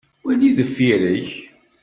Wali 0.25 0.49
deffir-ik. 0.57 1.29